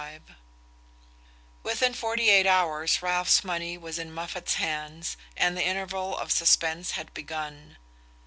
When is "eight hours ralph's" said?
2.31-3.43